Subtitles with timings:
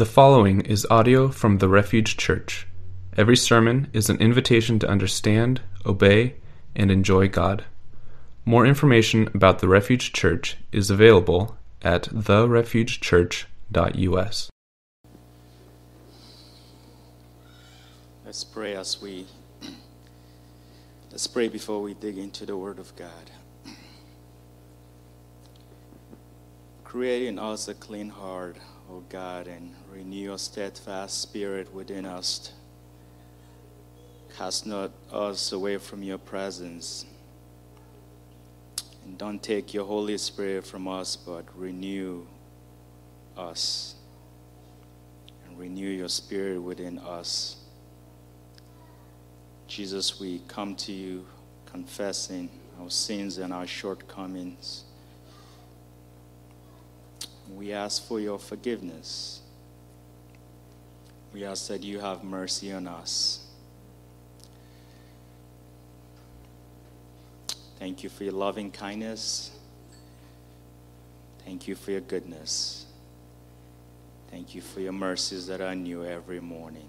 [0.00, 2.66] The following is audio from the Refuge Church.
[3.18, 6.36] Every sermon is an invitation to understand, obey,
[6.74, 7.66] and enjoy God.
[8.46, 14.50] More information about the Refuge Church is available at therefugechurch.us.
[18.24, 19.26] Let's pray as we
[21.10, 23.30] let's pray before we dig into the word of God.
[26.84, 28.56] Create in us a clean heart,
[28.92, 32.52] O God, and renew a steadfast spirit within us.
[34.36, 37.04] Cast not us away from your presence.
[39.04, 42.26] And don't take your Holy Spirit from us, but renew
[43.36, 43.94] us.
[45.46, 47.58] And renew your spirit within us.
[49.68, 51.26] Jesus, we come to you
[51.66, 52.50] confessing
[52.80, 54.82] our sins and our shortcomings.
[57.54, 59.40] We ask for your forgiveness.
[61.32, 63.46] We ask that you have mercy on us.
[67.78, 69.52] Thank you for your loving kindness.
[71.44, 72.86] Thank you for your goodness.
[74.30, 76.88] Thank you for your mercies that are new every morning.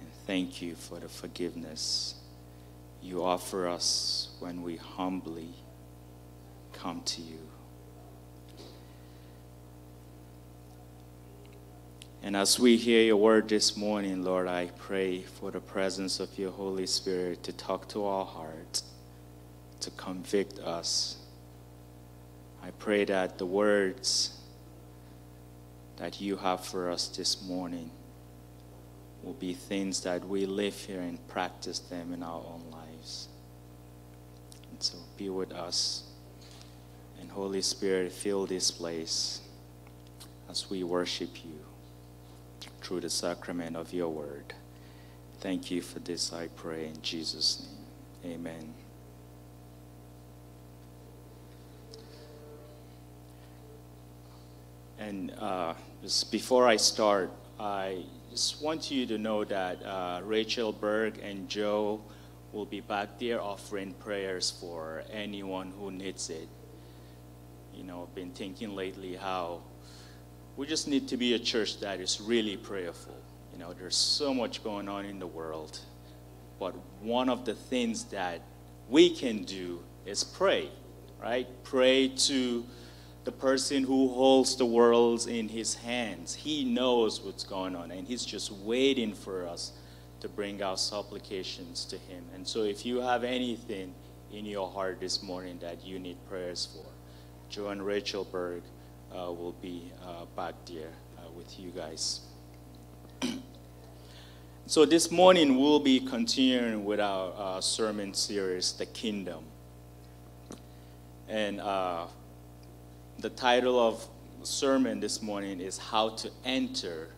[0.00, 2.14] And thank you for the forgiveness
[3.02, 5.50] you offer us when we humbly
[6.72, 7.38] come to you.
[12.26, 16.36] And as we hear your word this morning, Lord, I pray for the presence of
[16.36, 18.82] your Holy Spirit to talk to our hearts,
[19.78, 21.18] to convict us.
[22.64, 24.40] I pray that the words
[25.98, 27.92] that you have for us this morning
[29.22, 33.28] will be things that we live here and practice them in our own lives.
[34.72, 36.02] And so be with us.
[37.20, 39.42] And Holy Spirit, fill this place
[40.50, 41.65] as we worship you
[42.86, 44.54] through the sacrament of your word.
[45.40, 47.66] Thank you for this, I pray, in Jesus'
[48.22, 48.46] name.
[48.46, 48.74] Amen.
[55.00, 60.72] And uh, just before I start, I just want you to know that uh, Rachel
[60.72, 62.00] Berg and Joe
[62.52, 66.48] will be back there offering prayers for anyone who needs it.
[67.74, 69.62] You know, I've been thinking lately how
[70.56, 73.14] we just need to be a church that is really prayerful.
[73.52, 75.78] You know, there's so much going on in the world,
[76.58, 78.40] but one of the things that
[78.88, 80.70] we can do is pray,
[81.20, 81.46] right?
[81.64, 82.64] Pray to
[83.24, 86.34] the person who holds the world in his hands.
[86.34, 89.72] He knows what's going on, and he's just waiting for us
[90.20, 92.24] to bring our supplications to him.
[92.34, 93.94] And so, if you have anything
[94.32, 96.86] in your heart this morning that you need prayers for,
[97.50, 98.62] Joe and Rachel Berg
[99.12, 102.20] will be uh, back there uh, with you guys.
[104.66, 109.44] so, this morning we'll be continuing with our uh, sermon series, The Kingdom.
[111.28, 112.06] And uh,
[113.18, 114.06] the title of
[114.42, 117.08] sermon this morning is How to Enter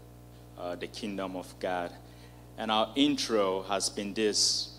[0.59, 1.93] uh, the Kingdom of God.
[2.57, 4.79] And our intro has been this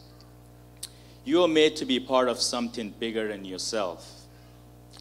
[1.23, 4.09] You are made to be part of something bigger than yourself,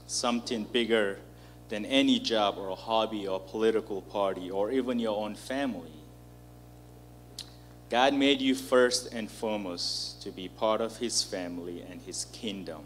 [0.06, 1.18] something bigger
[1.68, 5.92] than any job or a hobby or political party or even your own family.
[7.90, 12.82] God made you first and foremost to be part of His family and His kingdom.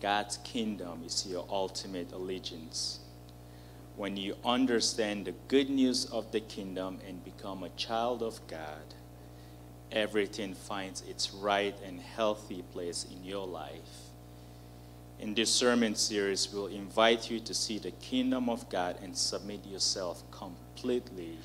[0.00, 3.00] God's kingdom is your ultimate allegiance.
[3.96, 8.94] When you understand the good news of the kingdom and become a child of God,
[9.92, 14.09] everything finds its right and healthy place in your life.
[15.20, 19.66] In this sermon series, we'll invite you to see the kingdom of God and submit
[19.66, 21.36] yourself completely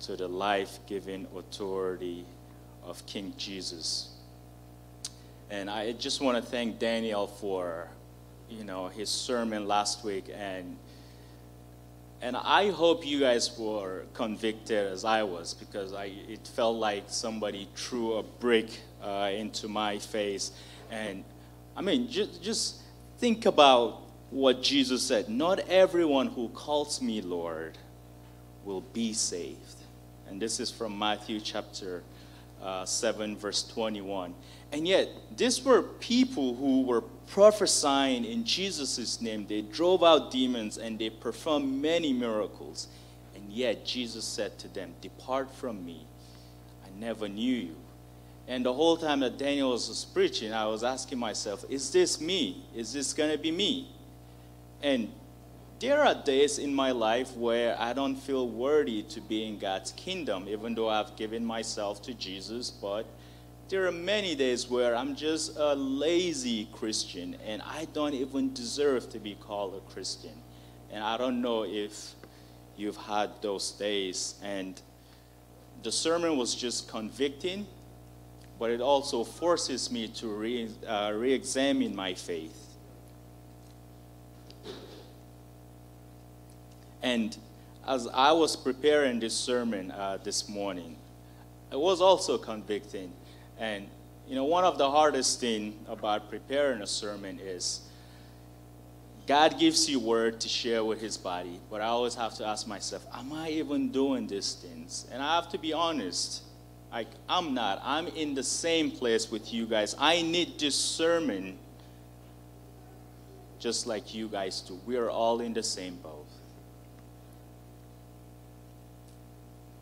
[0.00, 2.26] to the life giving authority
[2.84, 4.10] of King Jesus.
[5.48, 7.88] And I just want to thank Daniel for,
[8.50, 10.26] you know, his sermon last week.
[10.34, 10.76] And,
[12.20, 17.04] and I hope you guys were convicted as I was because I, it felt like
[17.06, 18.68] somebody threw a brick
[19.02, 20.52] uh, into my face.
[20.90, 21.24] And
[21.74, 22.81] I mean, just, just
[23.22, 25.28] think about what Jesus said.
[25.28, 27.78] Not everyone who calls me Lord
[28.64, 29.76] will be saved.
[30.28, 32.02] And this is from Matthew chapter
[32.60, 34.34] uh, 7, verse 21.
[34.72, 39.46] And yet, these were people who were prophesying in Jesus' name.
[39.46, 42.88] They drove out demons and they performed many miracles.
[43.36, 46.06] And yet, Jesus said to them, Depart from me.
[46.84, 47.76] I never knew you.
[48.48, 52.64] And the whole time that Daniel was preaching, I was asking myself, Is this me?
[52.74, 53.88] Is this going to be me?
[54.82, 55.10] And
[55.78, 59.92] there are days in my life where I don't feel worthy to be in God's
[59.92, 62.70] kingdom, even though I've given myself to Jesus.
[62.70, 63.06] But
[63.68, 69.08] there are many days where I'm just a lazy Christian and I don't even deserve
[69.10, 70.34] to be called a Christian.
[70.92, 72.14] And I don't know if
[72.76, 74.34] you've had those days.
[74.42, 74.80] And
[75.82, 77.66] the sermon was just convicting,
[78.62, 82.76] but it also forces me to re, uh, examine my faith.
[87.02, 87.36] And
[87.84, 90.94] as I was preparing this sermon uh, this morning,
[91.72, 93.12] it was also convicting.
[93.58, 93.88] And,
[94.28, 97.80] you know, one of the hardest things about preparing a sermon is
[99.26, 102.68] God gives you word to share with his body, but I always have to ask
[102.68, 105.08] myself, am I even doing these things?
[105.10, 106.44] And I have to be honest.
[106.92, 107.80] Like, I'm not.
[107.82, 109.96] I'm in the same place with you guys.
[109.98, 111.56] I need discernment
[113.58, 114.78] just like you guys do.
[114.84, 116.26] We are all in the same boat.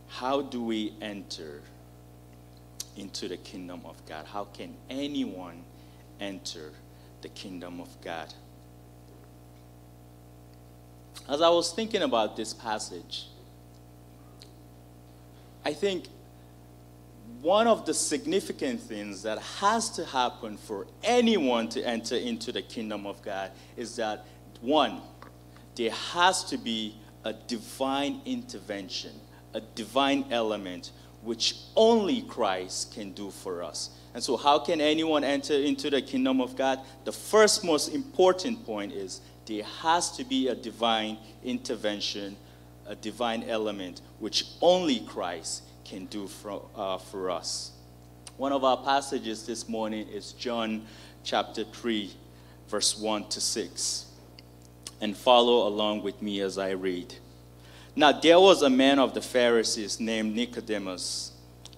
[0.08, 1.62] How do we enter
[2.96, 4.26] into the kingdom of God?
[4.26, 5.62] How can anyone
[6.20, 6.72] enter
[7.22, 8.32] the kingdom of God?
[11.28, 13.26] As I was thinking about this passage,
[15.64, 16.04] I think
[17.42, 22.60] one of the significant things that has to happen for anyone to enter into the
[22.60, 24.26] kingdom of God is that
[24.60, 25.00] one,
[25.75, 29.12] there has to be a divine intervention,
[29.54, 30.90] a divine element
[31.22, 33.90] which only Christ can do for us.
[34.14, 36.81] And so, how can anyone enter into the kingdom of God?
[37.04, 42.37] The first most important point is there has to be a divine intervention,
[42.87, 47.72] a divine element, which only Christ can do for, uh, for us.
[48.37, 50.87] One of our passages this morning is John
[51.25, 52.12] chapter 3,
[52.69, 54.06] verse 1 to 6.
[55.00, 57.16] And follow along with me as I read.
[57.96, 61.32] Now, there was a man of the Pharisees named Nicodemus,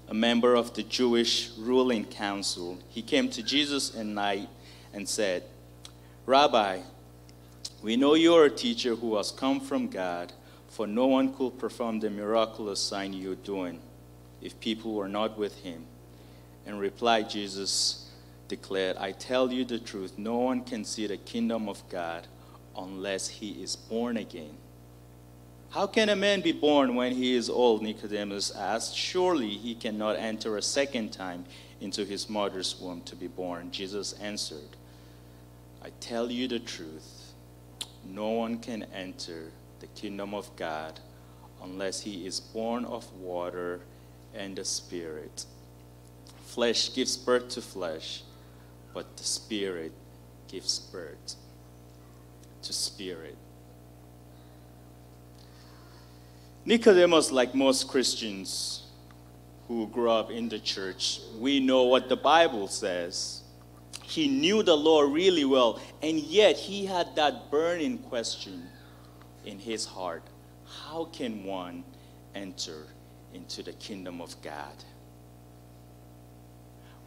[0.08, 2.78] a member of the Jewish ruling council.
[2.90, 4.50] He came to Jesus at night
[4.92, 5.44] and said,
[6.26, 6.80] Rabbi,
[7.82, 10.34] we know you are a teacher who has come from God,
[10.68, 13.80] for no one could perform the miraculous sign you're doing
[14.42, 15.84] if people were not with him.
[16.66, 18.10] In reply, Jesus
[18.48, 22.26] declared, I tell you the truth, no one can see the kingdom of God
[22.76, 24.56] unless he is born again.
[25.70, 27.82] How can a man be born when he is old?
[27.82, 28.94] Nicodemus asked.
[28.94, 31.46] Surely he cannot enter a second time
[31.80, 33.70] into his mother's womb to be born.
[33.70, 34.76] Jesus answered,
[35.82, 37.32] I tell you the truth
[38.04, 39.50] no one can enter
[39.80, 41.00] the kingdom of God
[41.62, 43.80] unless he is born of water
[44.34, 45.44] and the Spirit.
[46.44, 48.22] Flesh gives birth to flesh,
[48.92, 49.92] but the Spirit
[50.48, 51.36] gives birth
[52.62, 53.36] to spirit.
[56.64, 58.84] Nicodemus, like most Christians
[59.66, 63.42] who grew up in the church, we know what the Bible says.
[64.04, 68.68] He knew the law really well, and yet he had that burning question
[69.44, 70.22] in his heart
[70.84, 71.82] How can one
[72.34, 72.86] enter
[73.34, 74.74] into the kingdom of God?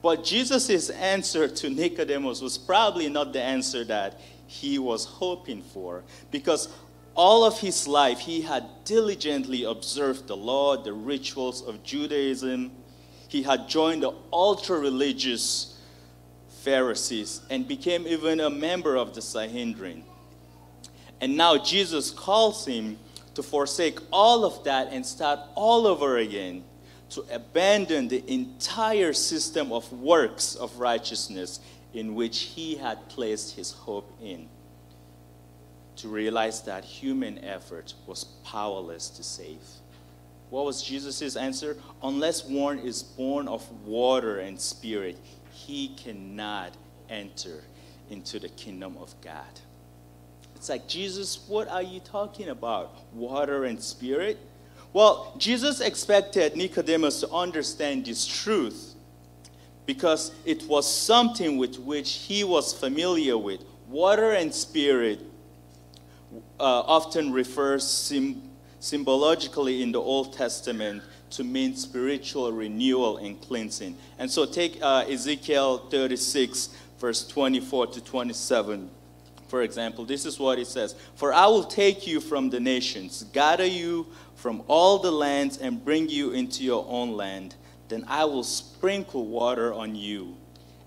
[0.01, 6.03] But Jesus' answer to Nicodemus was probably not the answer that he was hoping for
[6.29, 6.69] because
[7.15, 12.71] all of his life he had diligently observed the law, the rituals of Judaism.
[13.29, 15.79] He had joined the ultra religious
[16.61, 20.03] Pharisees and became even a member of the Sanhedrin.
[21.21, 22.99] And now Jesus calls him
[23.35, 26.63] to forsake all of that and start all over again,
[27.09, 31.59] to abandon the entire system of works of righteousness
[31.93, 34.49] in which he had placed his hope in.
[35.97, 39.61] To realize that human effort was powerless to save.
[40.49, 41.77] What was Jesus' answer?
[42.03, 45.17] Unless one is born of water and spirit,
[45.51, 46.71] he cannot
[47.09, 47.63] enter
[48.09, 49.59] into the kingdom of God.
[50.55, 53.13] It's like, Jesus, what are you talking about?
[53.13, 54.37] Water and spirit?
[54.93, 58.95] Well, Jesus expected Nicodemus to understand this truth
[59.85, 63.61] because it was something with which he was familiar with.
[63.89, 65.19] Water and spirit
[66.59, 73.97] uh, often refers sim- symbologically in the Old Testament to mean spiritual renewal and cleansing.
[74.17, 76.69] And so take uh, Ezekiel 36,
[76.99, 78.89] verse 24 to 27.
[79.47, 83.23] For example, this is what it says For I will take you from the nations,
[83.33, 87.55] gather you from all the lands, and bring you into your own land.
[87.87, 90.35] Then I will sprinkle water on you,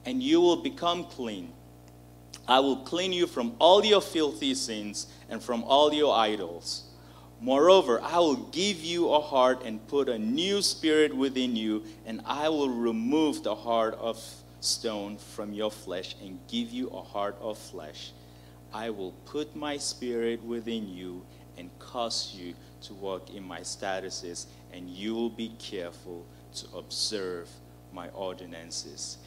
[0.04, 1.52] and you will become clean.
[2.46, 6.84] I will clean you from all your filthy sins and from all your idols.
[7.40, 12.20] Moreover, I will give you a heart and put a new spirit within you, and
[12.24, 14.20] I will remove the heart of
[14.60, 18.12] stone from your flesh and give you a heart of flesh.
[18.72, 21.24] I will put my spirit within you
[21.56, 27.48] and cause you to walk in my statutes, and you will be careful to observe
[27.92, 29.18] my ordinances.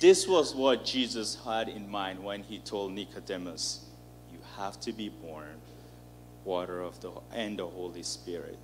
[0.00, 3.86] This was what Jesus had in mind when he told Nicodemus,
[4.32, 5.60] You have to be born
[6.44, 8.58] water of the and the Holy Spirit.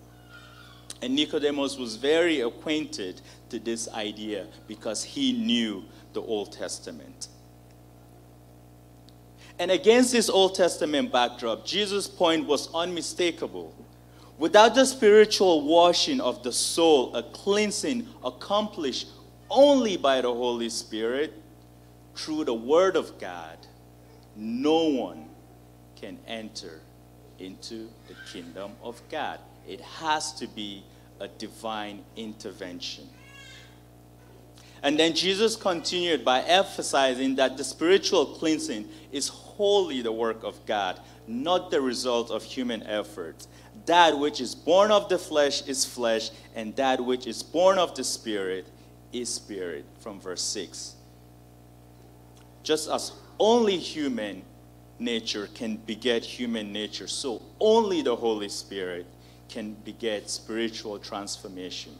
[1.03, 3.21] And Nicodemus was very acquainted
[3.51, 7.29] to this idea because he knew the Old Testament.
[9.63, 13.73] And against this Old Testament backdrop, Jesus' point was unmistakable.
[14.37, 19.07] Without the spiritual washing of the soul, a cleansing accomplished
[19.49, 21.41] only by the Holy Spirit
[22.17, 23.57] through the Word of God,
[24.35, 25.27] no one
[25.95, 26.81] can enter
[27.39, 29.39] into the kingdom of God.
[29.69, 30.83] It has to be
[31.21, 33.09] a divine intervention.
[34.83, 40.65] And then Jesus continued by emphasizing that the spiritual cleansing is wholly the work of
[40.67, 43.47] God, not the result of human effort.
[43.87, 47.95] That which is born of the flesh is flesh, and that which is born of
[47.95, 48.67] the spirit
[49.13, 50.97] is spirit, from verse 6.
[52.63, 54.43] Just as only human
[54.99, 59.07] nature can beget human nature, so only the Holy Spirit
[59.49, 61.93] can beget spiritual transformation.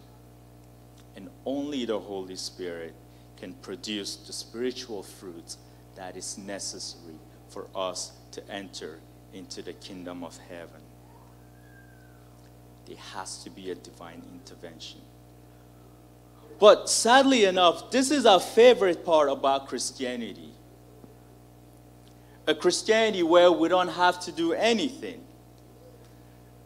[1.17, 2.95] And only the Holy Spirit
[3.37, 5.57] can produce the spiritual fruit
[5.97, 7.19] that is necessary
[7.53, 8.99] for us to enter
[9.33, 10.81] into the kingdom of heaven.
[12.87, 15.01] There has to be a divine intervention.
[16.59, 20.53] But sadly enough, this is our favorite part about Christianity.
[22.47, 25.23] A Christianity where we don't have to do anything.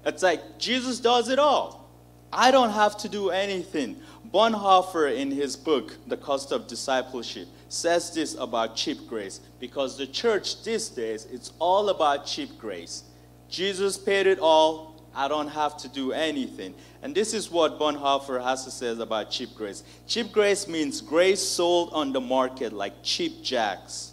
[0.04, 1.90] It's like Jesus does it all.
[2.32, 3.96] I don't have to do anything.
[4.36, 10.06] Bonhoeffer, in his book, The Cost of Discipleship, says this about cheap grace because the
[10.06, 13.04] church these days, it's all about cheap grace.
[13.48, 15.02] Jesus paid it all.
[15.14, 16.74] I don't have to do anything.
[17.00, 19.82] And this is what Bonhoeffer has to say about cheap grace.
[20.06, 24.12] Cheap grace means grace sold on the market like cheap jacks.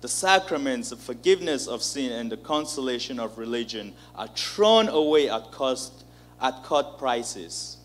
[0.00, 5.52] The sacraments, the forgiveness of sin, and the consolation of religion are thrown away at
[5.52, 6.02] cost
[6.40, 7.76] at cut prices.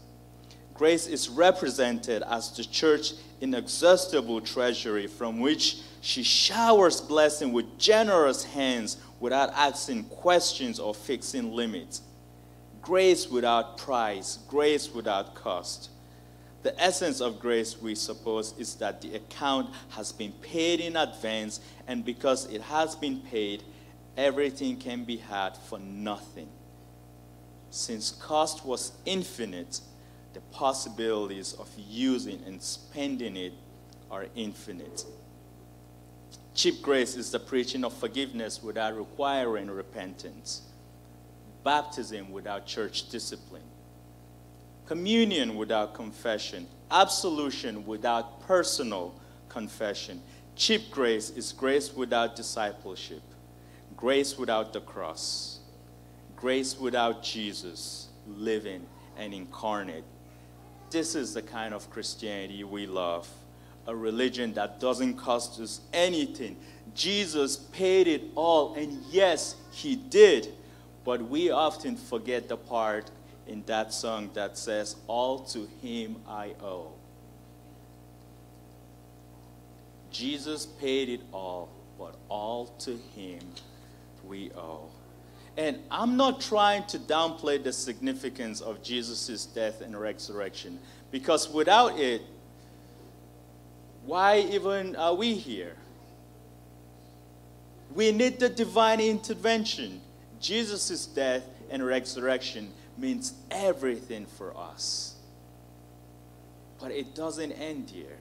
[0.78, 8.44] Grace is represented as the church inexhaustible treasury from which she showers blessing with generous
[8.44, 12.02] hands without asking questions or fixing limits.
[12.82, 15.90] Grace without price, grace without cost.
[16.62, 21.60] The essence of grace, we suppose, is that the account has been paid in advance,
[21.88, 23.64] and because it has been paid,
[24.16, 26.50] everything can be had for nothing.
[27.70, 29.82] Since cost was infinite,
[30.34, 33.54] the possibilities of using and spending it
[34.12, 35.06] are infinite.
[36.54, 40.64] Cheap grace is the preaching of forgiveness without requiring repentance,
[41.64, 43.62] baptism without church discipline,
[44.88, 49.14] communion without confession, absolution without personal
[49.50, 50.22] confession.
[50.56, 53.22] Cheap grace is grace without discipleship,
[53.96, 55.60] grace without the cross,
[56.36, 60.04] grace without Jesus living and incarnate.
[60.90, 63.28] This is the kind of Christianity we love.
[63.88, 66.58] A religion that doesn't cost us anything.
[66.94, 70.54] Jesus paid it all, and yes, he did.
[71.06, 73.12] But we often forget the part
[73.48, 76.92] in that song that says, All to him I owe.
[80.12, 83.40] Jesus paid it all, but all to him
[84.26, 84.90] we owe.
[85.58, 90.78] And I'm not trying to downplay the significance of Jesus' death and resurrection,
[91.10, 92.22] because without it,
[94.06, 95.76] why even are we here?
[97.96, 100.00] We need the divine intervention.
[100.40, 105.16] Jesus' death and resurrection means everything for us.
[106.80, 108.20] But it doesn't end here.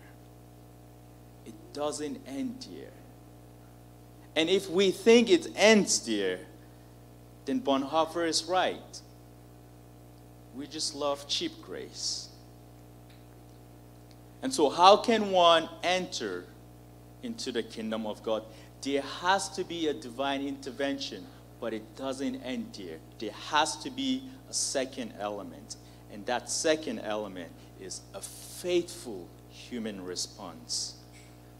[1.45, 2.89] It doesn't end here.
[4.35, 6.39] And if we think it ends there,
[7.47, 9.01] then Bonhoeffer is right.
[10.55, 12.29] We just love cheap grace.
[14.43, 16.45] And so, how can one enter
[17.23, 18.43] into the kingdom of God?
[18.83, 21.27] There has to be a divine intervention,
[21.61, 22.99] but it doesn't end there.
[23.19, 25.77] There has to be a second element.
[26.13, 27.51] And that second element
[27.81, 30.95] is a faithful human response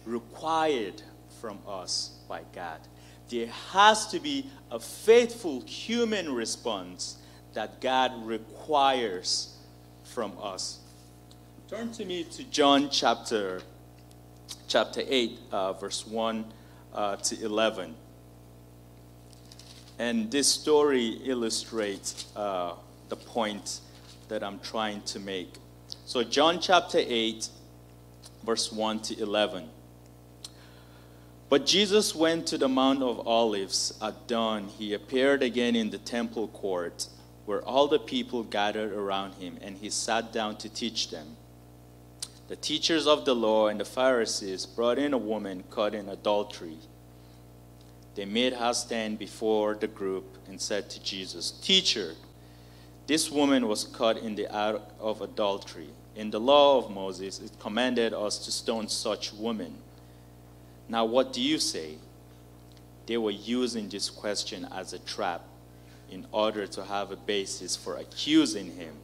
[0.05, 1.03] required
[1.41, 2.81] from us by God.
[3.29, 7.17] There has to be a faithful human response
[7.55, 9.57] that God requires
[10.05, 10.81] from us.
[11.69, 13.61] Turn to me to John chapter,
[14.69, 16.45] chapter 8, uh, verse 1
[16.95, 17.95] uh, to 11.
[19.99, 22.75] And this story illustrates uh,
[23.09, 23.81] the point
[24.29, 25.55] that I'm trying to make.
[26.05, 27.49] So, John chapter 8,
[28.45, 29.69] verse 1 to 11.
[31.49, 34.67] But Jesus went to the Mount of Olives at dawn.
[34.67, 37.07] He appeared again in the temple court
[37.45, 41.37] where all the people gathered around him, and he sat down to teach them.
[42.49, 46.79] The teachers of the law and the Pharisees brought in a woman caught in adultery.
[48.17, 52.15] They made her stand before the group and said to Jesus, Teacher,
[53.07, 55.91] this woman was caught in the act of adultery.
[56.17, 59.77] In the law of Moses, it commanded us to stone such women.
[60.89, 61.97] Now, what do you say?
[63.07, 65.43] They were using this question as a trap
[66.11, 68.95] in order to have a basis for accusing him.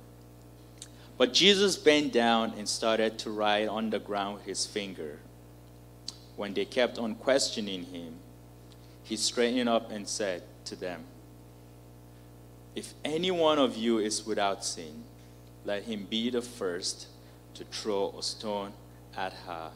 [1.19, 5.19] But Jesus bent down and started to write on the ground with his finger.
[6.37, 8.15] When they kept on questioning him,
[9.05, 11.05] he straightened up and said to them,
[12.75, 15.05] If any one of you is without sin,
[15.65, 17.07] let him be the first
[17.55, 18.73] to throw a stone
[19.17, 19.71] at her.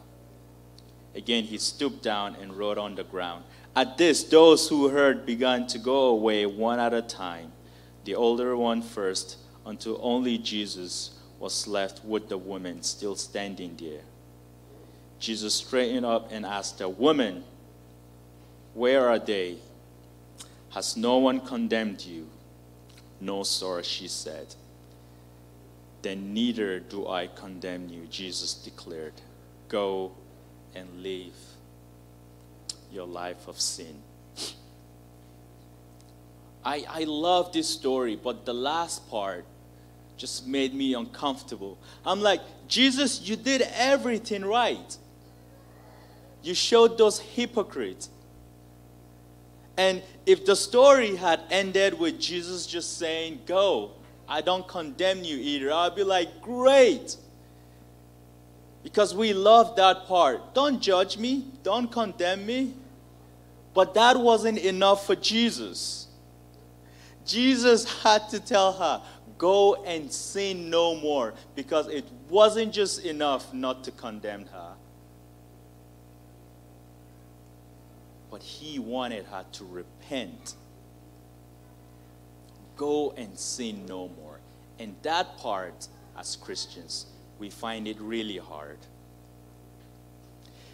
[1.17, 3.45] Again, he stooped down and wrote on the ground.
[3.75, 7.53] At this, those who heard began to go away one at a time,
[8.05, 14.03] the older one first, until only Jesus was left with the woman still standing there.
[15.19, 17.45] Jesus straightened up and asked the woman,
[18.75, 19.57] Where are they?
[20.71, 22.29] Has no one condemned you?
[23.23, 24.55] No, sir, she said.
[26.03, 29.15] Then neither do I condemn you, Jesus declared.
[29.69, 30.13] Go
[30.77, 31.35] and live
[32.93, 34.03] your life of sin.
[36.65, 39.45] I, I love this story, but the last part
[40.17, 41.79] just made me uncomfortable.
[42.05, 44.97] I'm like, Jesus, you did everything right.
[46.43, 48.09] You showed those hypocrites.
[49.77, 53.93] And if the story had ended with Jesus just saying, Go,
[54.29, 57.17] I don't condemn you either, I'd be like, Great.
[58.87, 60.55] Because we love that part.
[60.55, 62.73] Don't judge me, don't condemn me.
[63.75, 66.07] But that wasn't enough for Jesus.
[67.27, 69.03] Jesus had to tell her,
[69.39, 74.75] Go and sin no more, because it wasn't just enough not to condemn her.
[78.31, 80.55] But he wanted her to repent.
[82.77, 84.39] Go and sin no more.
[84.79, 87.07] And that part, as Christians,
[87.39, 88.79] we find it really hard.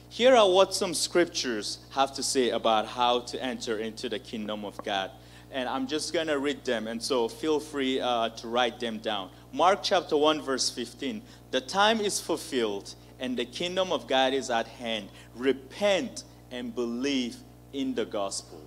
[0.09, 4.65] Here are what some scriptures have to say about how to enter into the kingdom
[4.65, 5.11] of God.
[5.51, 8.99] And I'm just going to read them, and so feel free uh, to write them
[8.99, 9.31] down.
[9.53, 11.23] Mark chapter 1, verse 15.
[11.51, 15.09] The time is fulfilled, and the kingdom of God is at hand.
[15.35, 17.37] Repent and believe
[17.73, 18.61] in the gospel.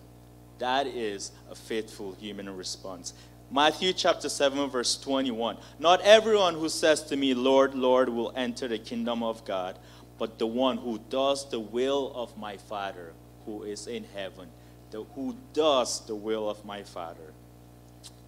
[0.57, 3.13] That is a faithful human response.
[3.55, 5.55] Matthew chapter 7, verse 21.
[5.79, 9.79] Not everyone who says to me, Lord, Lord, will enter the kingdom of God
[10.17, 13.13] but the one who does the will of my Father
[13.45, 14.49] who is in heaven,
[14.91, 17.33] the, who does the will of my Father.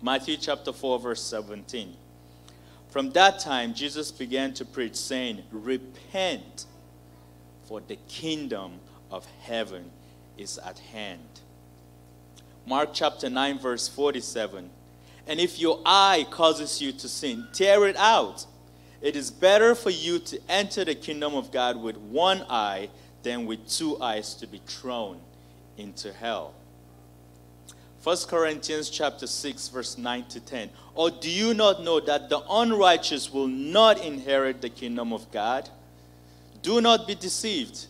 [0.02, 1.94] Matthew chapter 4, verse 17.
[2.90, 6.68] From that time, Jesus began to preach, saying, Repent,
[7.66, 8.80] for the kingdom
[9.12, 9.92] of heaven
[10.38, 11.42] is at hand.
[12.66, 14.70] Mark chapter 9, verse 47.
[15.28, 18.46] And if your eye causes you to sin, tear it out
[19.02, 22.90] it is better for you to enter the kingdom of God with one eye
[23.24, 25.20] than with two eyes to be thrown
[25.78, 26.54] into hell.
[28.04, 30.70] 1 Corinthians chapter 6 verse 9 to 10.
[30.96, 35.70] Or do you not know that the unrighteous will not inherit the kingdom of God?
[36.64, 37.86] Do not be deceived.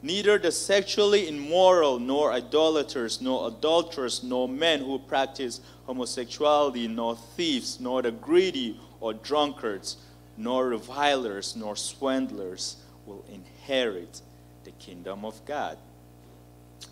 [0.00, 7.80] Neither the sexually immoral, nor idolaters, nor adulterers, nor men who practice homosexuality, nor thieves,
[7.80, 9.96] nor the greedy or drunkards
[10.36, 14.20] nor revilers, nor swindlers will inherit
[14.64, 15.78] the kingdom of God.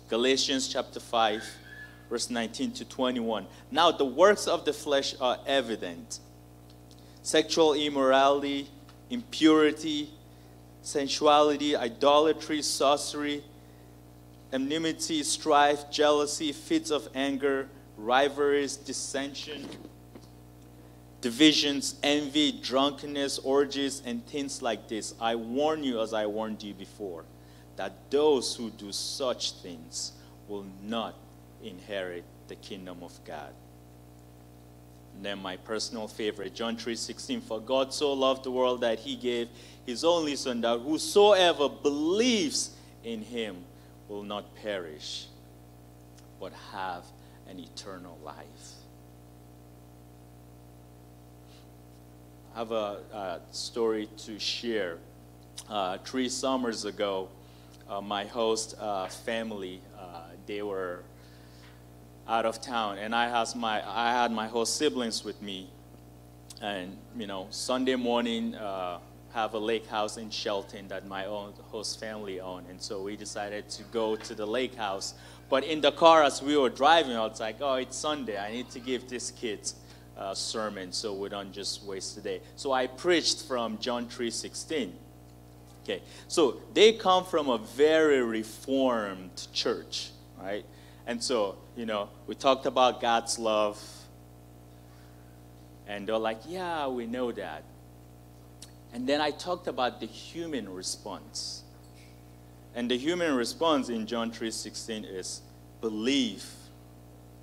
[0.09, 1.43] Galatians chapter 5,
[2.09, 3.45] verse 19 to 21.
[3.71, 6.19] Now, the works of the flesh are evident
[7.21, 8.67] sexual immorality,
[9.09, 10.09] impurity,
[10.81, 13.43] sensuality, idolatry, sorcery,
[14.51, 19.67] enmity, strife, jealousy, fits of anger, rivalries, dissension
[21.21, 25.13] divisions, envy, drunkenness, orgies, and things like this.
[25.19, 27.25] I warn you as I warned you before.
[27.75, 30.13] that those who do such things
[30.47, 31.13] will not
[31.63, 33.53] inherit the kingdom of God.
[35.13, 39.15] And then my personal favorite, John 3:16, for God so loved the world that he
[39.15, 39.49] gave
[39.85, 42.71] his only son that whosoever believes
[43.03, 43.63] in him
[44.09, 45.27] will not perish
[46.39, 47.03] but have
[47.49, 48.73] an eternal life.
[52.55, 54.97] I have a, a story to share.
[55.69, 57.29] Uh, three summers ago,
[57.89, 61.03] uh, my host uh, family, uh, they were
[62.27, 65.69] out of town, and I had my I had my whole siblings with me,
[66.61, 68.99] and you know Sunday morning uh,
[69.37, 73.15] have a lake house in Shelton that my own host family owned, and so we
[73.15, 75.13] decided to go to the lake house.
[75.47, 78.35] But in the car as we were driving, I was like, oh, it's Sunday.
[78.39, 79.75] I need to give these kids
[80.17, 82.41] a sermon so we don't just waste the day.
[82.55, 84.91] So I preached from John 3:16.
[85.83, 90.09] Okay, so they come from a very reformed church,
[90.41, 90.65] right?
[91.05, 93.77] And so, you know, we talked about God's love,
[95.85, 97.61] and they're like, yeah, we know that.
[98.93, 101.63] And then I talked about the human response.
[102.73, 105.41] And the human response in John 3:16 is
[105.81, 106.45] believe.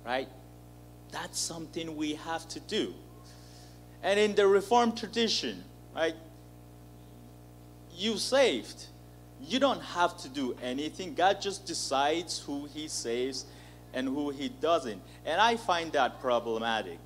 [0.05, 0.29] Right?
[1.11, 2.93] That's something we have to do.
[4.03, 5.63] And in the reformed tradition,
[5.95, 6.15] right?
[7.95, 8.87] You saved.
[9.41, 11.15] You don't have to do anything.
[11.15, 13.45] God just decides who he saves
[13.93, 15.01] and who he doesn't.
[15.25, 16.99] And I find that problematic.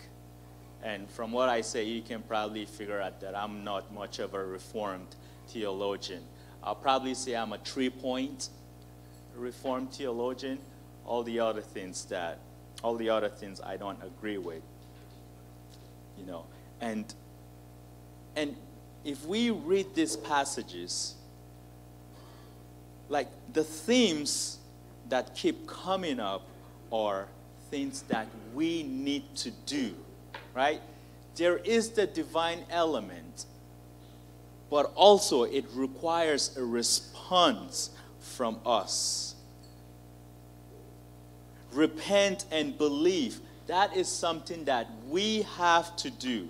[0.83, 4.33] And from what I say, you can probably figure out that I'm not much of
[4.33, 5.15] a reformed
[5.47, 6.23] theologian.
[6.63, 8.49] I'll probably say I'm a three point
[9.35, 10.59] reformed theologian.
[11.05, 12.39] All the other things that,
[12.83, 14.61] all the other things I don't agree with.
[16.17, 16.45] You know,
[16.79, 17.13] and
[18.35, 18.55] and
[19.03, 21.15] if we read these passages,
[23.07, 24.59] like the themes
[25.09, 26.43] that keep coming up
[26.91, 27.27] are
[27.71, 29.95] things that we need to do,
[30.53, 30.81] right?
[31.35, 33.45] There is the divine element,
[34.69, 39.35] but also it requires a response from us.
[41.71, 43.39] Repent and believe.
[43.67, 46.47] That is something that we have to do.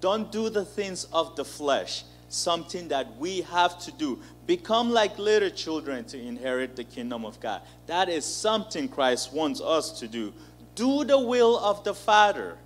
[0.00, 4.20] Don't do the things of the flesh, something that we have to do.
[4.46, 7.62] Become like little children to inherit the kingdom of God.
[7.86, 10.32] That is something Christ wants us to do.
[10.74, 12.58] Do the will of the Father.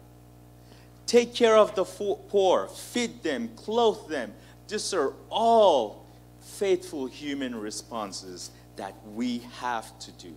[1.06, 4.32] Take care of the poor, feed them, clothe them.
[4.68, 6.06] These are all
[6.40, 10.34] faithful human responses that we have to do.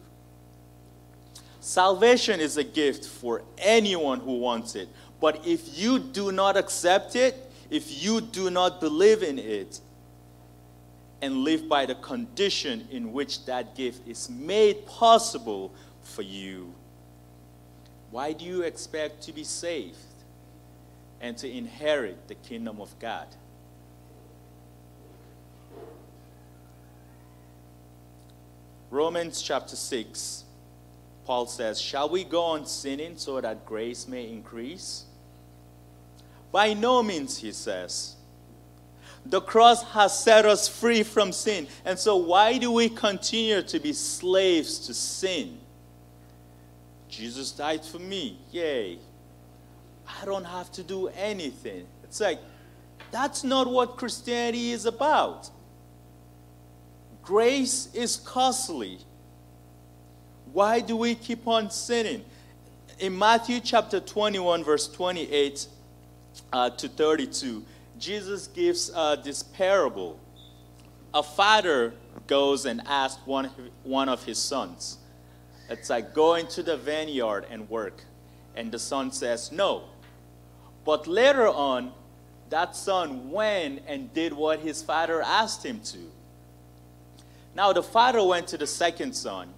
[1.59, 4.89] Salvation is a gift for anyone who wants it.
[5.21, 9.79] But if you do not accept it, if you do not believe in it,
[11.21, 15.71] and live by the condition in which that gift is made possible
[16.01, 16.73] for you,
[18.11, 19.95] why do you expect to be saved
[21.23, 23.27] and to inherit the kingdom of God?
[28.91, 30.43] Romans chapter 6,
[31.25, 35.05] Paul says, Shall we go on sinning so that grace may increase?
[36.51, 38.15] By no means, he says.
[39.25, 41.67] The cross has set us free from sin.
[41.85, 45.57] And so, why do we continue to be slaves to sin?
[47.07, 48.37] Jesus died for me.
[48.51, 48.99] Yay.
[50.07, 51.85] I don't have to do anything.
[52.03, 52.39] It's like,
[53.11, 55.49] that's not what Christianity is about.
[57.21, 58.99] Grace is costly.
[60.51, 62.25] Why do we keep on sinning?
[62.99, 65.67] In Matthew chapter 21, verse 28
[66.51, 67.63] uh, to 32,
[67.97, 70.19] Jesus gives uh, this parable.
[71.13, 71.93] A father
[72.27, 73.49] goes and asks one,
[73.83, 74.97] one of his sons,
[75.69, 78.03] it's like go into the vineyard and work.
[78.55, 79.85] And the son says, No.
[80.85, 81.93] But later on,
[82.49, 85.97] that son went and did what his father asked him to.
[87.55, 89.49] Now the father went to the second son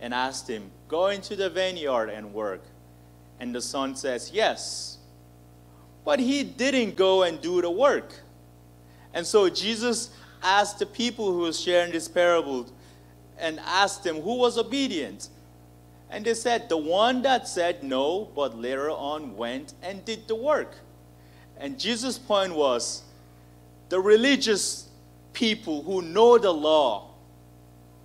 [0.00, 2.62] and asked him, Go into the vineyard and work.
[3.40, 4.98] And the son says, Yes.
[6.04, 8.14] But he didn't go and do the work.
[9.12, 10.10] And so Jesus
[10.42, 12.66] asked the people who were sharing this parable
[13.38, 15.28] and asked them who was obedient.
[16.10, 20.34] And they said, the one that said no, but later on went and did the
[20.34, 20.74] work.
[21.58, 23.02] And Jesus' point was
[23.88, 24.88] the religious
[25.32, 27.10] people who know the law,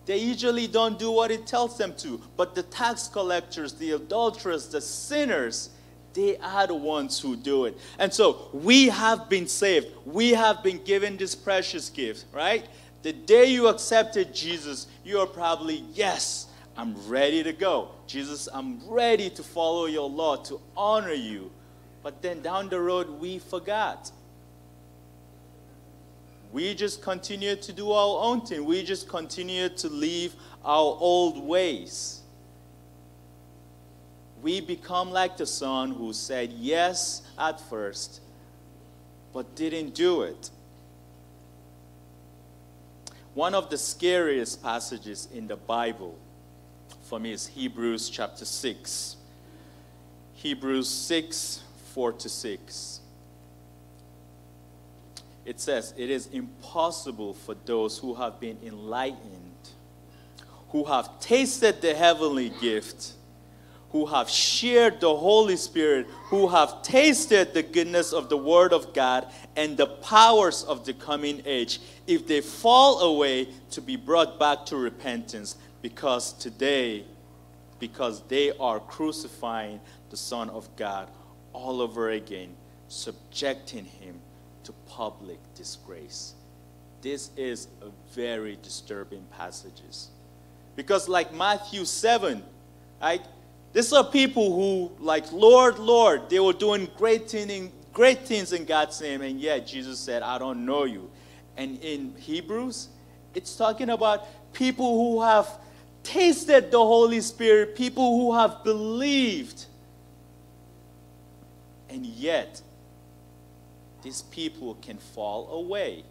[0.05, 2.21] they usually don't do what it tells them to.
[2.35, 5.69] But the tax collectors, the adulterers, the sinners,
[6.13, 7.77] they are the ones who do it.
[7.97, 9.87] And so we have been saved.
[10.05, 12.67] We have been given this precious gift, right?
[13.01, 17.89] The day you accepted Jesus, you are probably, yes, I'm ready to go.
[18.07, 21.51] Jesus, I'm ready to follow your law, to honor you.
[22.01, 24.11] But then down the road, we forgot.
[26.51, 28.65] We just continued to do our own thing.
[28.65, 32.21] We just continued to live our old ways.
[34.41, 38.19] We become like the son who said yes at first,
[39.31, 40.49] but didn't do it.
[43.33, 46.17] One of the scariest passages in the Bible
[47.13, 49.17] for me is Hebrews chapter 6.
[50.33, 51.61] Hebrews 6,
[51.93, 53.01] 4 to 6.
[55.45, 59.69] It says, It is impossible for those who have been enlightened,
[60.69, 63.11] who have tasted the heavenly gift,
[63.91, 68.91] who have shared the Holy Spirit, who have tasted the goodness of the Word of
[68.91, 74.39] God and the powers of the coming age, if they fall away, to be brought
[74.39, 77.03] back to repentance, because today,
[77.77, 81.09] because they are crucifying the Son of God
[81.51, 82.55] all over again,
[82.87, 84.15] subjecting him
[84.63, 86.35] to public disgrace.
[87.01, 90.07] This is a very disturbing passages.
[90.77, 92.41] Because like Matthew 7,
[93.01, 93.21] right?
[93.73, 98.63] These are people who, like, Lord, Lord, they were doing great, thing, great things in
[98.63, 101.11] God's name, and yet Jesus said, I don't know you.
[101.57, 102.87] And in Hebrews,
[103.35, 105.59] it's talking about people who have
[106.03, 109.65] tasted the Holy Spirit, people who have believed.
[111.89, 112.61] And yet,
[114.01, 116.03] these people can fall away.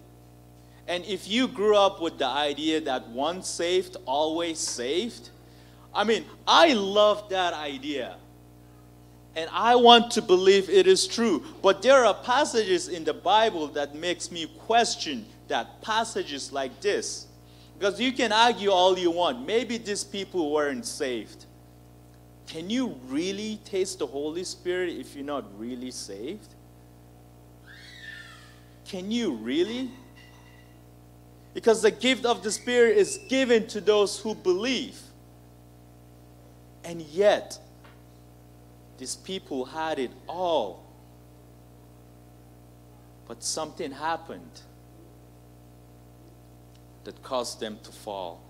[0.88, 5.30] And if you grew up with the idea that once saved, always saved,
[5.94, 8.16] I mean, I love that idea.
[9.34, 11.44] And I want to believe it is true.
[11.62, 17.26] But there are passages in the Bible that makes me question that passages like this.
[17.78, 19.46] Because you can argue all you want.
[19.46, 21.46] Maybe these people weren't saved.
[22.46, 26.54] Can you really taste the Holy Spirit if you're not really saved?
[28.84, 29.90] Can you really?
[31.54, 35.00] Because the gift of the Spirit is given to those who believe.
[36.84, 37.58] And yet,
[38.98, 40.84] these people had it all.
[43.26, 44.60] But something happened
[47.04, 48.42] that caused them to fall.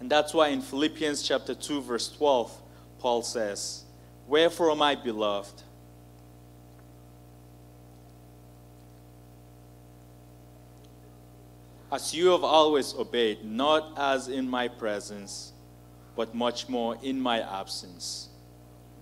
[0.00, 2.52] And that's why in Philippians chapter 2 verse 12
[2.98, 3.84] Paul says,
[4.26, 5.62] "Wherefore my beloved,
[11.94, 15.52] as you have always obeyed, not as in my presence,
[16.16, 18.28] but much more in my absence,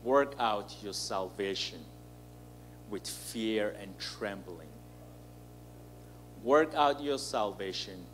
[0.05, 1.79] work out your salvation
[2.91, 4.72] with fear and trembling.
[6.43, 8.05] Work out your salvation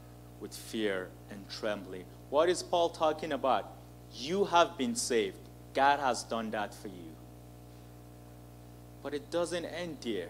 [0.41, 2.05] with fear and trembling.
[2.31, 3.73] What is Paul talking about?
[4.15, 5.39] You have been saved.
[5.75, 7.15] God has done that for you.
[9.03, 10.29] But it doesn't end there.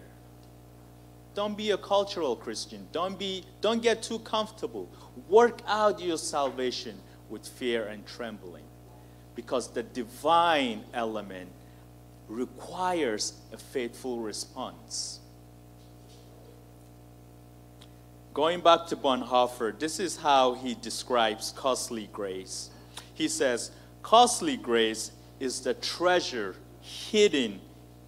[1.35, 2.87] Don't be a cultural Christian.
[2.91, 4.89] Don't be don't get too comfortable.
[5.27, 8.63] Work out your salvation with fear and trembling.
[9.35, 11.49] Because the divine element
[12.27, 15.19] requires a faithful response.
[18.33, 22.69] Going back to Bonhoeffer, this is how he describes costly grace.
[23.13, 23.71] He says,
[24.03, 27.59] Costly grace is the treasure hidden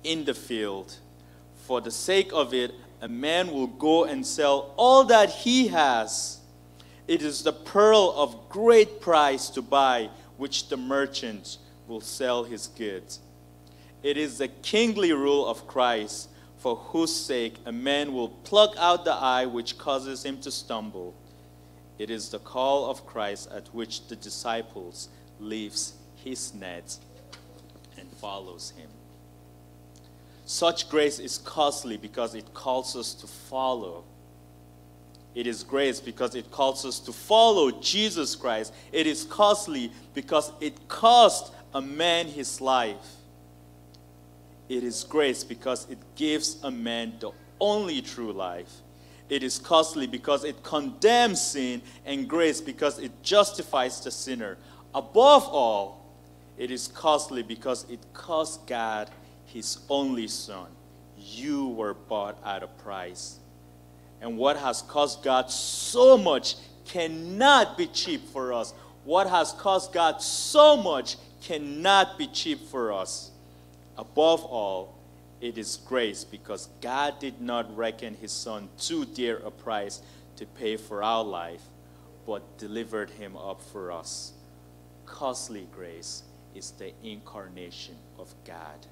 [0.04, 0.96] in the field.
[1.56, 6.40] For the sake of it, a man will go and sell all that he has.
[7.08, 11.58] It is the pearl of great price to buy, which the merchant
[11.88, 13.20] will sell his goods.
[14.04, 16.30] It is the kingly rule of Christ
[16.62, 21.16] for whose sake a man will pluck out the eye which causes him to stumble.
[21.98, 25.94] It is the call of Christ at which the disciples leaves
[26.24, 26.98] his net
[27.98, 28.90] and follows him.
[30.46, 34.04] Such grace is costly because it calls us to follow.
[35.34, 38.72] It is grace because it calls us to follow Jesus Christ.
[38.92, 43.16] It is costly because it cost a man his life.
[44.72, 48.72] It is grace because it gives a man the only true life.
[49.28, 54.58] It is costly because it condemns sin, and grace because it justifies the sinner.
[54.96, 56.06] Above all,
[56.58, 59.10] it is costly because it cost God
[59.46, 60.70] his only Son.
[61.18, 63.40] You were bought at a price.
[64.22, 66.56] And what has cost God so much
[66.86, 68.74] cannot be cheap for us.
[69.04, 73.31] What has cost God so much cannot be cheap for us.
[74.02, 74.96] Above all,
[75.42, 80.02] it is grace because God did not reckon his son too dear a price
[80.38, 81.62] to pay for our life,
[82.26, 84.34] but delivered him up for us.
[85.06, 86.24] Costly grace
[86.56, 88.88] is the incarnation of God.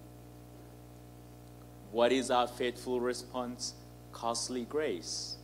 [1.92, 3.74] What is our faithful response?
[4.12, 5.38] Costly grace.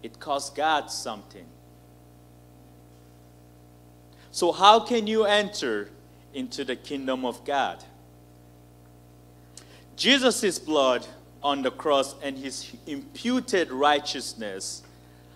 [0.00, 1.46] It costs God something.
[4.30, 5.90] So, how can you enter
[6.34, 7.82] into the kingdom of God?
[9.96, 11.06] Jesus' blood
[11.42, 14.82] on the cross and his imputed righteousness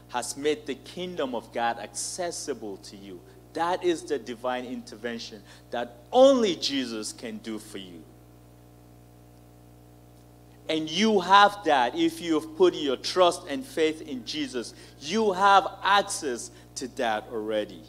[0.08, 3.20] has made the kingdom of God accessible to you.
[3.52, 8.02] That is the divine intervention that only Jesus can do for you.
[10.68, 14.74] And you have that if you have put your trust and faith in Jesus.
[15.00, 17.82] You have access to that already.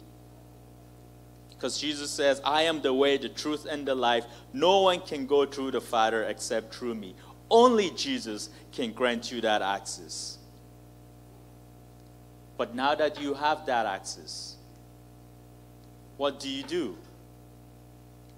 [1.60, 4.24] Because Jesus says, I am the way, the truth, and the life.
[4.54, 7.14] No one can go through the Father except through me.
[7.50, 10.38] Only Jesus can grant you that access.
[12.56, 14.56] But now that you have that access,
[16.16, 16.96] what do you do?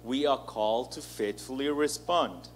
[0.03, 2.49] We are called to faithfully respond.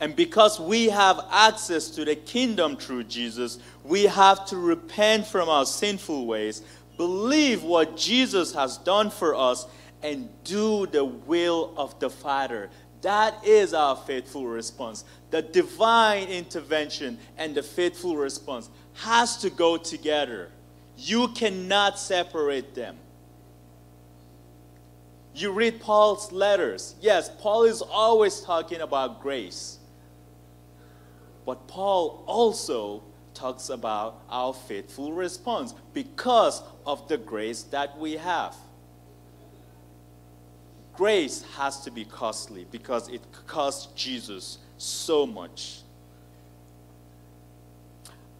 [0.00, 5.48] And because we have access to the kingdom through Jesus, we have to repent from
[5.48, 6.62] our sinful ways,
[6.96, 9.66] believe what Jesus has done for us,
[10.04, 12.68] and do the will of the Father.
[13.00, 15.02] That is our faithful response.
[15.30, 20.50] The divine intervention and the faithful response has to go together.
[20.98, 22.98] You cannot separate them.
[25.34, 26.94] You read Paul's letters.
[27.00, 29.78] Yes, Paul is always talking about grace.
[31.46, 38.54] But Paul also talks about our faithful response because of the grace that we have
[40.96, 45.80] grace has to be costly because it cost Jesus so much.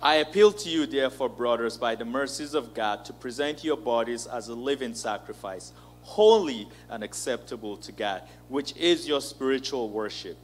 [0.00, 4.26] I appeal to you, therefore, brothers, by the mercies of God, to present your bodies
[4.26, 10.36] as a living sacrifice, holy and acceptable to God, which is your spiritual worship.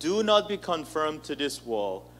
[0.00, 2.10] Do not be conformed to this world,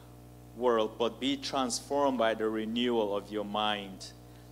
[0.55, 4.11] world, but be transformed by the renewal of your mind,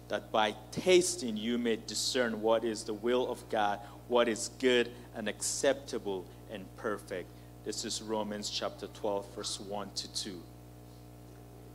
[0.10, 4.92] that by tasting you may discern what is the will of God what is good
[5.16, 7.30] and acceptable and perfect.
[7.66, 10.42] This is Romans chapter 12, verse 1 to 2.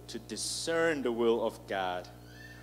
[0.08, 2.08] To discern the will of God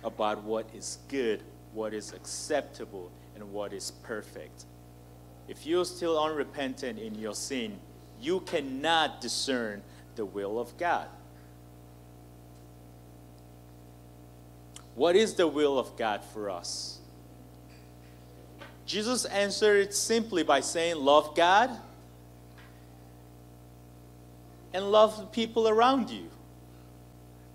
[0.04, 4.64] about what is good, what is acceptable, and what is perfect.
[5.48, 7.78] If you're still unrepentant in your sin,
[8.20, 9.82] you cannot discern
[10.14, 11.08] the will of God.
[14.94, 16.95] What is the will of God for us?
[18.86, 21.70] Jesus answered it simply by saying, Love God
[24.72, 26.30] and love the people around you.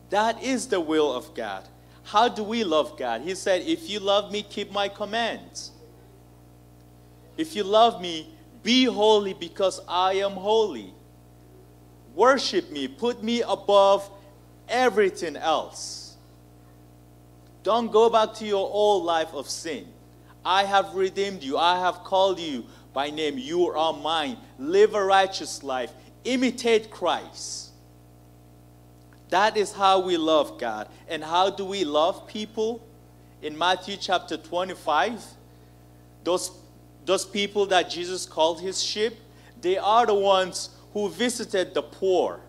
[0.10, 1.68] That is the will of God.
[2.04, 3.22] How do we love God?
[3.22, 5.72] He said, If you love me, keep my commands.
[7.38, 8.30] If you love me,
[8.62, 10.94] be holy because I am holy.
[12.14, 14.10] Worship me, put me above
[14.68, 16.18] everything else.
[17.64, 19.88] Don't go back to your old life of sin.
[20.46, 21.58] I have redeemed you.
[21.58, 23.38] I have called you by name.
[23.38, 24.38] You are mine.
[24.58, 25.92] Live a righteous life.
[26.24, 27.72] Imitate Christ.
[29.30, 30.90] That is how we love God.
[31.08, 32.86] And how do we love people?
[33.42, 35.24] In Matthew chapter 25,
[36.24, 36.52] those,
[37.06, 39.14] those people that Jesus called his sheep,
[39.62, 42.40] they are the ones who visited the poor,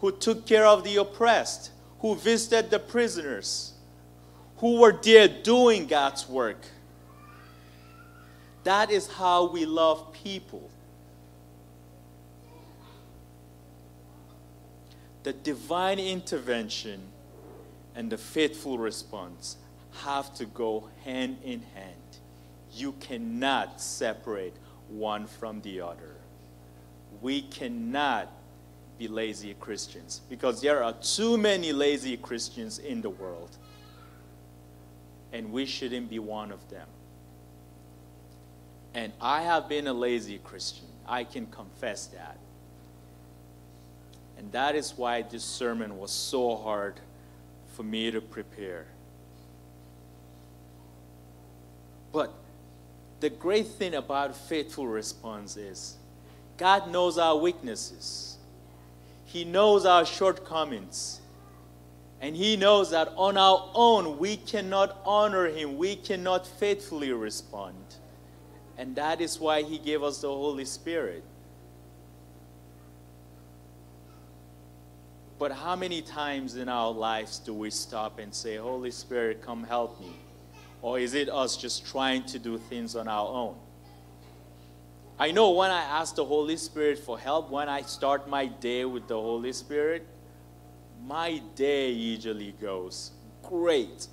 [0.00, 3.72] who took care of the oppressed, who visited the prisoners,
[4.58, 6.58] who were there doing God's work.
[8.70, 10.70] That is how we love people.
[15.24, 17.00] The divine intervention
[17.96, 19.56] and the faithful response
[20.04, 22.10] have to go hand in hand.
[22.72, 24.54] You cannot separate
[24.88, 26.14] one from the other.
[27.20, 28.30] We cannot
[28.98, 33.50] be lazy Christians because there are too many lazy Christians in the world,
[35.32, 36.86] and we shouldn't be one of them.
[38.94, 40.86] And I have been a lazy Christian.
[41.06, 42.38] I can confess that.
[44.38, 46.94] And that is why this sermon was so hard
[47.74, 48.86] for me to prepare.
[52.12, 52.32] But
[53.20, 55.96] the great thing about faithful response is
[56.56, 58.38] God knows our weaknesses,
[59.24, 61.20] He knows our shortcomings.
[62.22, 67.76] And He knows that on our own we cannot honor Him, we cannot faithfully respond.
[68.80, 71.22] And that is why He gave us the Holy Spirit.
[75.38, 79.64] But how many times in our lives do we stop and say, Holy Spirit, come
[79.64, 80.12] help me?
[80.80, 83.56] Or is it us just trying to do things on our own?
[85.18, 88.86] I know when I ask the Holy Spirit for help, when I start my day
[88.86, 90.06] with the Holy Spirit,
[91.06, 93.10] my day usually goes
[93.42, 94.06] great.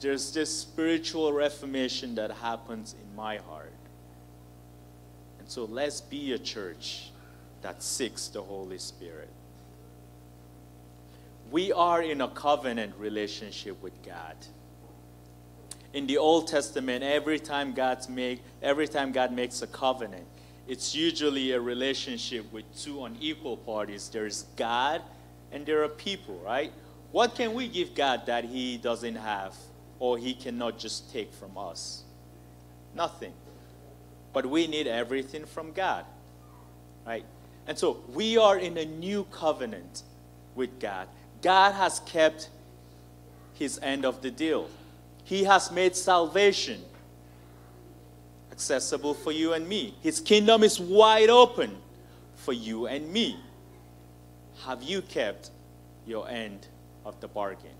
[0.00, 3.70] There's this spiritual reformation that happens in my heart.
[5.44, 7.10] And so let's be a church
[7.60, 9.28] that seeks the Holy Spirit.
[11.50, 14.36] We are in a covenant relationship with God.
[15.92, 20.24] In the Old Testament, every time God's make, every time God makes a covenant,
[20.66, 24.08] it's usually a relationship with two unequal parties.
[24.08, 25.02] There's God
[25.52, 26.72] and there are people, right?
[27.12, 29.54] What can we give God that He doesn't have
[29.98, 32.04] or He cannot just take from us?
[32.94, 33.34] Nothing.
[34.34, 36.04] But we need everything from God,
[37.06, 37.24] right?
[37.66, 40.02] And so we are in a new covenant
[40.54, 41.08] with God.
[41.40, 42.50] God has kept
[43.54, 44.68] His end of the deal,
[45.24, 46.82] He has made salvation
[48.52, 49.94] accessible for you and me.
[50.00, 51.76] His kingdom is wide open
[52.36, 53.36] for you and me.
[54.64, 55.50] Have you kept
[56.06, 56.68] your end
[57.04, 57.74] of the bargain?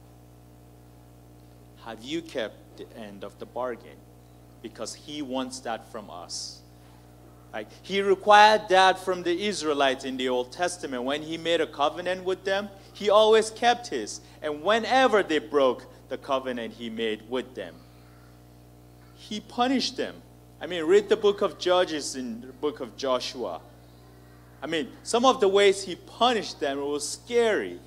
[1.84, 3.96] Have you kept the end of the bargain?
[4.64, 6.62] Because he wants that from us.
[7.52, 11.04] Like he required that from the Israelites in the Old Testament.
[11.04, 14.22] When he made a covenant with them, he always kept his.
[14.40, 17.74] And whenever they broke the covenant he made with them,
[19.16, 20.14] he punished them.
[20.62, 23.60] I mean, read the book of Judges in the book of Joshua.
[24.62, 27.78] I mean, some of the ways he punished them was scary,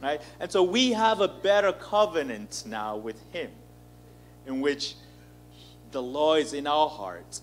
[0.00, 0.20] right?
[0.38, 3.50] And so we have a better covenant now with him,
[4.46, 4.94] in which
[5.92, 7.42] the law is in our hearts.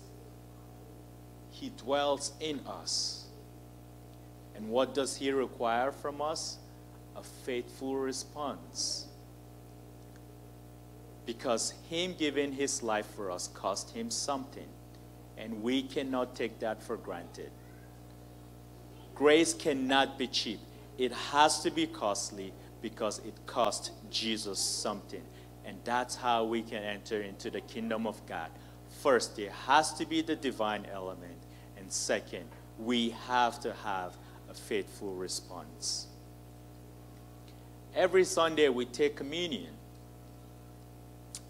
[1.50, 3.26] He dwells in us.
[4.54, 6.58] And what does he require from us?
[7.16, 9.08] A faithful response
[11.28, 14.66] because him giving his life for us cost him something
[15.36, 17.50] and we cannot take that for granted.
[19.14, 20.58] Grace cannot be cheap.
[20.96, 25.22] It has to be costly because it cost Jesus something.
[25.68, 28.50] And that's how we can enter into the kingdom of God.
[29.02, 31.36] First, there has to be the divine element.
[31.76, 32.44] And second,
[32.78, 34.16] we have to have
[34.50, 36.06] a faithful response.
[37.94, 39.72] Every Sunday we take communion.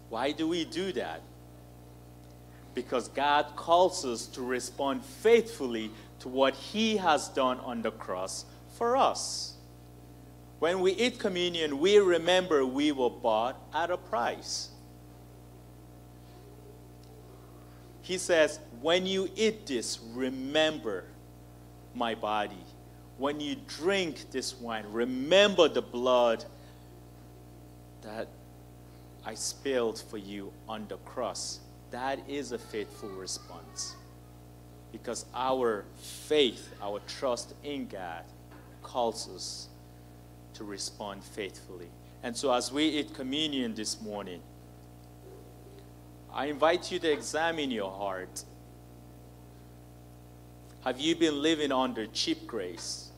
[0.09, 1.21] Why do we do that?
[2.73, 8.45] because God calls us to respond faithfully to what He has done on the cross
[8.77, 9.55] for us.
[10.59, 14.69] When we eat communion, we remember we were bought at a price.
[18.01, 21.05] He says, When you eat this, remember
[21.95, 22.63] my body.
[23.17, 26.43] When you drink this wine, remember the blood
[28.01, 28.27] that
[29.25, 31.59] I spilled for you on the cross.
[31.91, 33.95] That is a faithful response.
[34.91, 38.23] Because our faith, our trust in God,
[38.81, 39.68] calls us
[40.59, 41.89] to respond faithfully.
[42.21, 44.41] And so, as we eat communion this morning,
[46.31, 48.43] I invite you to examine your heart.
[50.83, 53.09] Have you been living under cheap grace?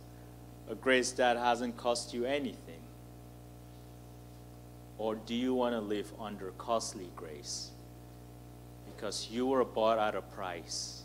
[0.70, 2.80] A grace that hasn't cost you anything?
[4.98, 7.72] Or do you want to live under costly grace?
[9.02, 11.02] because you were bought at a price.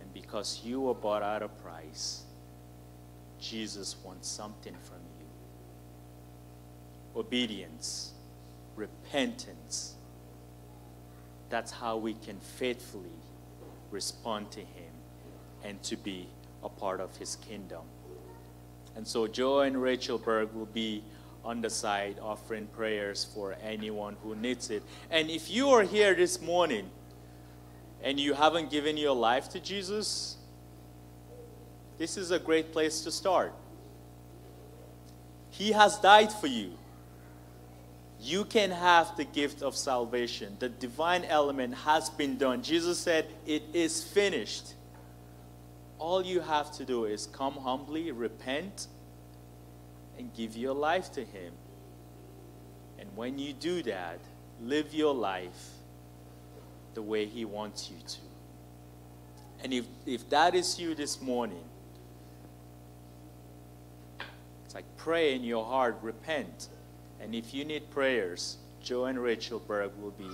[0.00, 2.22] And because you were bought at a price,
[3.38, 4.99] Jesus wants something from you
[7.16, 8.12] obedience,
[8.76, 9.94] repentance.
[11.48, 13.18] That's how we can faithfully
[13.90, 14.92] respond to Him
[15.64, 16.28] and to be
[16.62, 17.82] a part of His kingdom.
[18.96, 21.02] And so, Joe and Rachel Berg will be
[21.44, 24.82] on the side offering prayers for anyone who needs it.
[25.10, 26.90] And if you are here this morning
[28.02, 30.36] and you haven't given your life to Jesus,
[31.98, 33.52] this is a great place to start.
[35.50, 36.72] He has died for you.
[38.22, 40.56] You can have the gift of salvation.
[40.58, 42.62] The divine element has been done.
[42.62, 44.74] Jesus said, It is finished.
[45.98, 48.88] All you have to do is come humbly, repent,
[50.18, 51.54] and give your life to Him.
[52.98, 54.18] And when you do that,
[54.60, 55.70] live your life
[56.92, 58.18] the way He wants you to.
[59.62, 61.64] And if, if that is you this morning,
[64.66, 66.68] it's like pray in your heart, repent.
[67.20, 70.30] And if you need prayers, Joe and Rachel Berg will be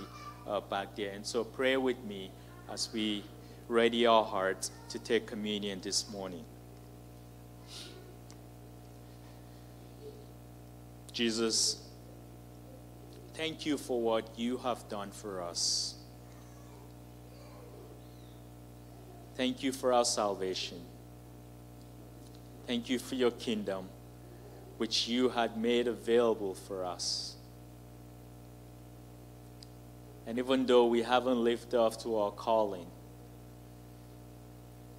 [0.47, 1.11] uh, back there.
[1.11, 2.31] And so pray with me
[2.71, 3.23] as we
[3.67, 6.45] ready our hearts to take communion this morning.
[11.11, 11.83] Jesus,
[13.33, 15.95] thank you for what you have done for us.
[19.35, 20.79] Thank you for our salvation.
[22.65, 23.89] Thank you for your kingdom,
[24.77, 27.35] which you had made available for us.
[30.25, 32.87] And even though we haven't lived up to our calling,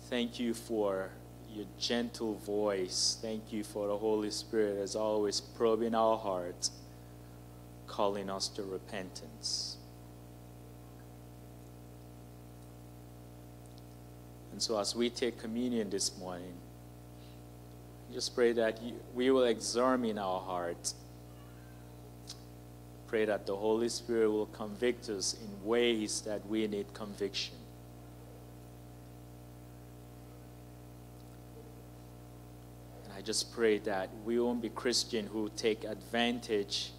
[0.08, 1.10] thank you for
[1.52, 3.18] your gentle voice.
[3.20, 6.70] Thank you for the Holy Spirit as always probing our hearts,
[7.86, 9.76] calling us to repentance.
[14.52, 16.54] And so, as we take communion this morning,
[18.12, 18.80] just pray that
[19.14, 20.94] we will examine our hearts.
[23.06, 27.54] Pray that the Holy Spirit will convict us in ways that we need conviction.
[33.04, 36.90] And I just pray that we won't be Christian who take advantage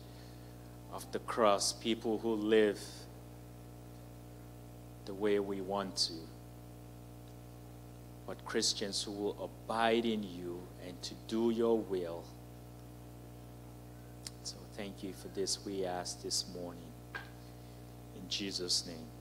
[0.94, 2.80] of the cross, people who live
[5.06, 6.14] the way we want to,
[8.28, 12.24] but Christians who will abide in you and to do your will.
[14.44, 16.82] So thank you for this, we ask this morning.
[18.16, 19.19] In Jesus' name.